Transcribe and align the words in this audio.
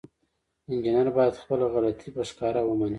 انجینر 0.69 1.07
باید 1.17 1.39
خپله 1.41 1.65
غلطي 1.73 2.09
په 2.15 2.21
ښکاره 2.29 2.61
ومني. 2.65 2.89